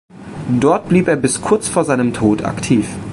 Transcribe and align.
Dort 0.59 0.89
blieb 0.89 1.07
er 1.07 1.15
bis 1.15 1.39
kurz 1.43 1.67
vor 1.67 1.85
seinem 1.85 2.11
Tod 2.11 2.43
aktiv. 2.43 2.89